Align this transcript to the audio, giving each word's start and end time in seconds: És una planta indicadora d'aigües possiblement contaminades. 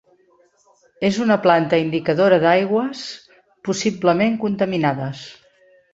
És 1.09 1.17
una 1.25 1.37
planta 1.43 1.79
indicadora 1.83 2.41
d'aigües 2.45 3.03
possiblement 3.69 4.41
contaminades. 4.47 5.23